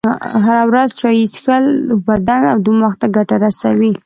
هره 0.45 0.63
ورځ 0.71 0.89
چایی 0.99 1.31
چیښل 1.33 1.65
و 1.93 1.97
بدن 2.07 2.41
او 2.51 2.57
دماغ 2.65 2.93
ته 3.01 3.07
ګټه 3.15 3.35
رسوي. 3.43 3.91